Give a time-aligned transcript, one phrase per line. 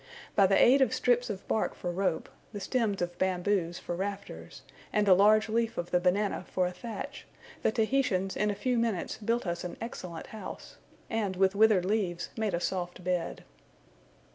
[0.35, 4.63] By the aid of strips of bark for rope, the stems of bamboos for rafters,
[4.91, 7.27] and the large leaf of the banana for a thatch,
[7.61, 10.77] the Tahitians in a few minutes built us an excellent house;
[11.07, 13.43] and with withered leaves made a soft bed.